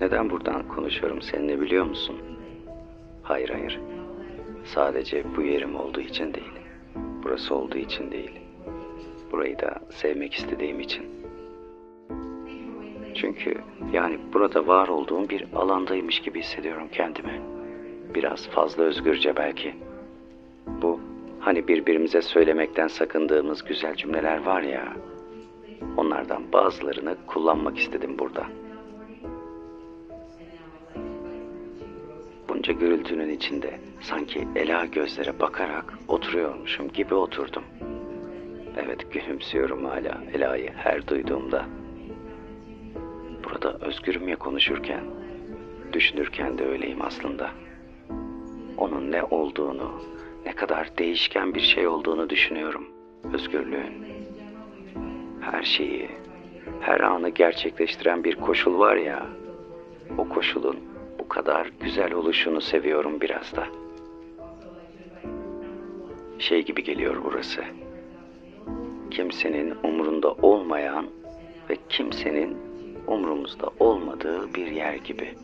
Neden 0.00 0.30
buradan 0.30 0.68
konuşuyorum 0.68 1.22
seninle 1.22 1.60
biliyor 1.60 1.84
musun? 1.84 2.16
Hayır 3.22 3.48
hayır. 3.48 3.80
Sadece 4.64 5.24
bu 5.36 5.42
yerim 5.42 5.76
olduğu 5.76 6.00
için 6.00 6.34
değil. 6.34 6.52
Burası 7.24 7.54
olduğu 7.54 7.78
için 7.78 8.10
değil. 8.10 8.30
Burayı 9.32 9.58
da 9.58 9.80
sevmek 9.90 10.34
istediğim 10.34 10.80
için. 10.80 11.04
Çünkü 13.14 13.54
yani 13.92 14.18
burada 14.32 14.66
var 14.66 14.88
olduğum 14.88 15.28
bir 15.28 15.46
alandaymış 15.54 16.20
gibi 16.20 16.40
hissediyorum 16.40 16.88
kendimi. 16.92 17.40
Biraz 18.14 18.48
fazla 18.48 18.82
özgürce 18.82 19.36
belki. 19.36 19.74
Bu 20.66 21.00
hani 21.40 21.68
birbirimize 21.68 22.22
söylemekten 22.22 22.88
sakındığımız 22.88 23.64
güzel 23.64 23.94
cümleler 23.94 24.46
var 24.46 24.62
ya. 24.62 24.96
Onlardan 25.96 26.52
bazılarını 26.52 27.16
kullanmak 27.26 27.78
istedim 27.78 28.18
burada. 28.18 28.46
Bunca 32.66 32.78
gürültünün 32.78 33.28
içinde 33.28 33.80
sanki 34.00 34.48
Ela 34.56 34.84
gözlere 34.84 35.40
bakarak 35.40 35.98
oturuyormuşum 36.08 36.92
gibi 36.92 37.14
oturdum. 37.14 37.62
Evet 38.76 39.12
gülümsüyorum 39.12 39.84
hala 39.84 40.22
Ela'yı 40.32 40.70
her 40.76 41.06
duyduğumda. 41.06 41.64
Burada 43.44 43.78
özgürüm 43.80 44.28
ya 44.28 44.36
konuşurken, 44.36 45.04
düşünürken 45.92 46.58
de 46.58 46.66
öyleyim 46.66 47.02
aslında. 47.02 47.50
Onun 48.76 49.12
ne 49.12 49.22
olduğunu, 49.22 50.02
ne 50.46 50.54
kadar 50.54 50.98
değişken 50.98 51.54
bir 51.54 51.60
şey 51.60 51.88
olduğunu 51.88 52.30
düşünüyorum 52.30 52.88
özgürlüğün. 53.32 54.04
Her 55.40 55.62
şeyi, 55.62 56.10
her 56.80 57.00
anı 57.00 57.28
gerçekleştiren 57.28 58.24
bir 58.24 58.34
koşul 58.34 58.78
var 58.78 58.96
ya, 58.96 59.26
o 60.18 60.28
koşulun 60.28 60.95
bu 61.18 61.28
kadar 61.28 61.70
güzel 61.80 62.12
oluşunu 62.12 62.60
seviyorum 62.60 63.20
biraz 63.20 63.56
da. 63.56 63.66
Şey 66.38 66.64
gibi 66.64 66.84
geliyor 66.84 67.16
burası. 67.24 67.64
Kimsenin 69.10 69.74
umrunda 69.82 70.32
olmayan 70.32 71.06
ve 71.70 71.76
kimsenin 71.88 72.56
umrumuzda 73.06 73.70
olmadığı 73.78 74.54
bir 74.54 74.66
yer 74.66 74.94
gibi. 74.94 75.34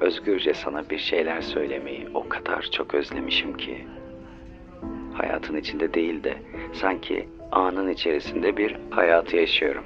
Özgürce 0.00 0.54
sana 0.54 0.90
bir 0.90 0.98
şeyler 0.98 1.40
söylemeyi 1.40 2.08
o 2.14 2.28
kadar 2.28 2.62
çok 2.62 2.94
özlemişim 2.94 3.56
ki. 3.56 3.86
Hayatın 5.14 5.56
içinde 5.56 5.94
değil 5.94 6.24
de 6.24 6.36
sanki 6.72 7.28
anın 7.52 7.88
içerisinde 7.88 8.56
bir 8.56 8.76
hayatı 8.90 9.36
yaşıyorum 9.36 9.84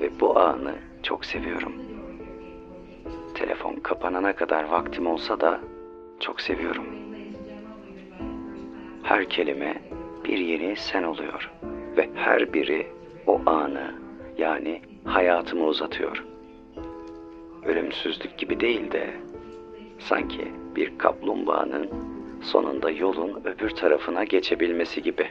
ve 0.00 0.20
bu 0.20 0.38
anı 0.38 0.74
çok 1.02 1.24
seviyorum. 1.24 1.72
Telefon 3.46 3.74
kapanana 3.74 4.36
kadar 4.36 4.64
vaktim 4.64 5.06
olsa 5.06 5.40
da 5.40 5.60
çok 6.20 6.40
seviyorum. 6.40 6.84
Her 9.02 9.28
kelime 9.28 9.82
bir 10.24 10.38
yeni 10.38 10.76
sen 10.76 11.02
oluyor 11.02 11.52
ve 11.96 12.10
her 12.14 12.52
biri 12.52 12.86
o 13.26 13.40
anı 13.46 13.94
yani 14.38 14.82
hayatımı 15.04 15.64
uzatıyor. 15.64 16.24
Ölümsüzlük 17.64 18.38
gibi 18.38 18.60
değil 18.60 18.92
de 18.92 19.10
sanki 19.98 20.52
bir 20.76 20.98
kaplumbağanın 20.98 21.90
sonunda 22.42 22.90
yolun 22.90 23.42
öbür 23.44 23.70
tarafına 23.70 24.24
geçebilmesi 24.24 25.02
gibi. 25.02 25.28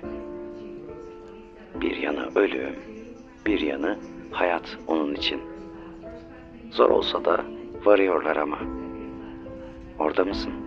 Bir 1.81 1.97
yanı 1.97 2.29
ölüm, 2.35 2.75
bir 3.45 3.59
yanı 3.59 3.99
hayat 4.31 4.77
onun 4.87 5.15
için. 5.15 5.41
Zor 6.71 6.89
olsa 6.89 7.25
da 7.25 7.45
varıyorlar 7.85 8.35
ama. 8.35 8.59
Orada 9.99 10.25
mısın? 10.25 10.64